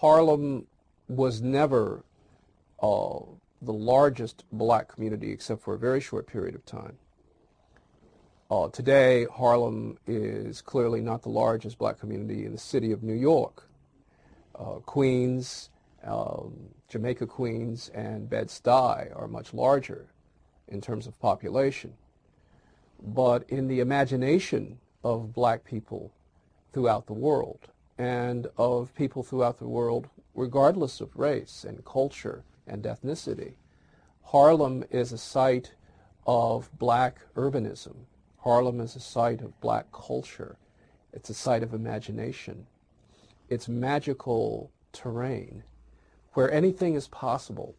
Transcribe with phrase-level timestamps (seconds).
[0.00, 0.64] Harlem
[1.08, 2.04] was never
[2.80, 3.18] uh,
[3.60, 6.96] the largest black community except for a very short period of time.
[8.48, 13.14] Uh, today, Harlem is clearly not the largest black community in the city of New
[13.14, 13.68] York.
[14.56, 15.68] Uh, Queens,
[16.04, 16.54] um,
[16.88, 20.06] Jamaica Queens, and Bed-Stuy are much larger
[20.68, 21.92] in terms of population.
[23.02, 26.12] But in the imagination of black people
[26.72, 27.68] throughout the world
[27.98, 33.54] and of people throughout the world, regardless of race and culture and ethnicity,
[34.22, 35.72] Harlem is a site
[36.26, 37.96] of black urbanism
[38.38, 40.56] Harlem is a site of black culture.
[41.12, 42.66] It's a site of imagination.
[43.48, 45.64] It's magical terrain
[46.32, 47.74] where anything is possible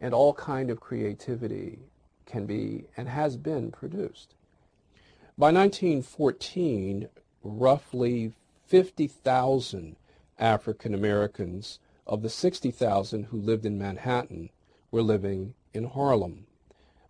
[0.00, 1.78] and all kind of creativity
[2.26, 4.34] can be and has been produced.
[5.38, 7.08] By 1914,
[7.42, 8.32] roughly
[8.66, 9.96] 50,000
[10.38, 14.50] African Americans of the 60,000 who lived in Manhattan
[14.90, 16.46] were living in Harlem.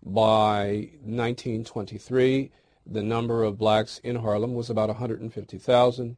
[0.03, 2.51] By 1923,
[2.87, 6.17] the number of blacks in Harlem was about 150,000.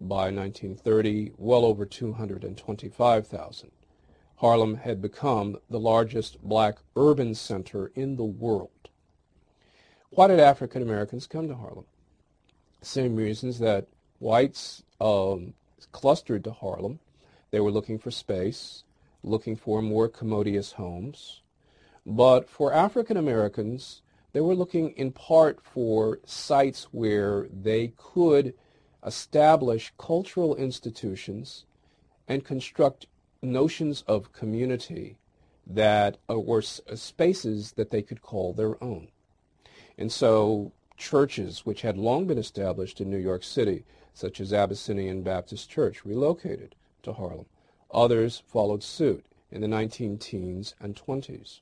[0.00, 3.70] By 1930, well over 225,000.
[4.36, 8.88] Harlem had become the largest black urban center in the world.
[10.08, 11.84] Why did African Americans come to Harlem?
[12.82, 13.86] Same reasons that
[14.18, 15.54] whites um,
[15.92, 16.98] clustered to Harlem.
[17.50, 18.84] They were looking for space,
[19.22, 21.40] looking for more commodious homes.
[22.06, 28.54] But for African Americans, they were looking in part for sites where they could
[29.04, 31.64] establish cultural institutions
[32.28, 33.06] and construct
[33.42, 35.16] notions of community
[35.66, 39.08] that uh, were uh, spaces that they could call their own.
[39.96, 45.22] And so churches which had long been established in New York City, such as Abyssinian
[45.22, 47.46] Baptist Church, relocated to Harlem.
[47.90, 51.60] Others followed suit in the 19 teens and 20s.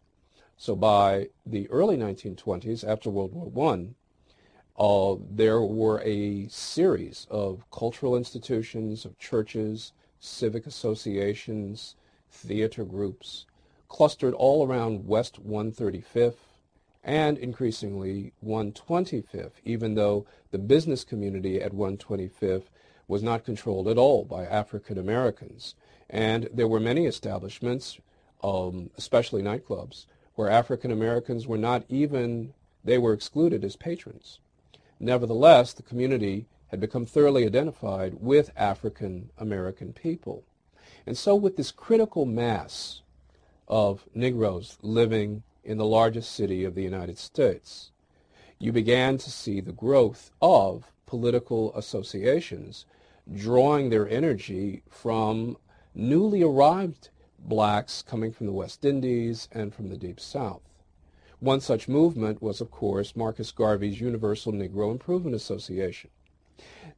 [0.56, 3.94] So by the early 1920s, after World War I,
[4.76, 11.94] uh, there were a series of cultural institutions, of churches, civic associations,
[12.30, 13.46] theater groups,
[13.88, 16.47] clustered all around West 135th
[17.08, 22.66] and increasingly 125th, even though the business community at 125th
[23.08, 25.74] was not controlled at all by African Americans.
[26.10, 27.98] And there were many establishments,
[28.44, 30.04] um, especially nightclubs,
[30.34, 32.52] where African Americans were not even,
[32.84, 34.40] they were excluded as patrons.
[35.00, 40.44] Nevertheless, the community had become thoroughly identified with African American people.
[41.06, 43.00] And so with this critical mass
[43.66, 47.90] of Negroes living in the largest city of the United States,
[48.58, 52.86] you began to see the growth of political associations
[53.34, 55.58] drawing their energy from
[55.94, 60.62] newly arrived blacks coming from the West Indies and from the Deep South.
[61.38, 66.08] One such movement was, of course, Marcus Garvey's Universal Negro Improvement Association.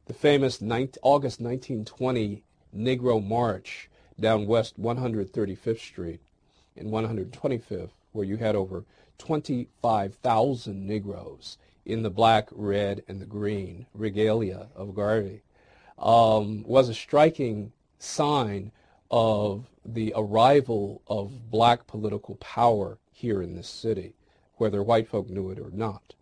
[0.05, 2.41] The famous August 1920
[2.73, 6.21] Negro March down West 135th Street
[6.75, 8.85] in 125th, where you had over
[9.17, 15.41] 25,000 Negroes in the black, red, and the green regalia of Garvey,
[15.97, 18.71] um, was a striking sign
[19.09, 24.15] of the arrival of black political power here in this city,
[24.55, 26.15] whether white folk knew it or not.